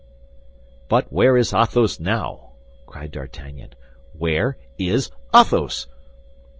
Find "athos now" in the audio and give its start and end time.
1.53-2.53